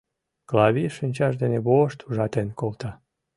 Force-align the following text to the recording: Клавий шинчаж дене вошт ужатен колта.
Клавий 0.49 0.89
шинчаж 0.97 1.33
дене 1.41 1.59
вошт 1.67 1.99
ужатен 2.07 2.47
колта. 2.59 2.91